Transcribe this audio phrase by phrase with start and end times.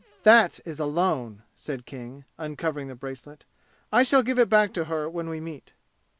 [0.23, 3.45] "That is a loan," said King, uncovering the bracelet.
[3.91, 5.73] "I shall give it back to her when we meet."